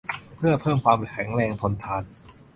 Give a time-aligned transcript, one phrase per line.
[0.35, 2.03] เพื่อเพิ่มความแข็งแรงทนทาน